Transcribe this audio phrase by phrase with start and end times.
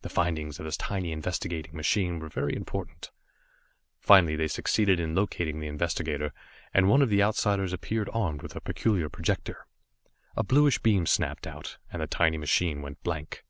[0.00, 3.10] The findings of this tiny investigating machine were very important.
[3.98, 6.32] Finally they succeeded in locating the investigator,
[6.72, 9.66] and one of the Outsiders appeared armed with a peculiar projector.
[10.34, 13.44] A bluish beam snapped out, and the tiny machine went blank.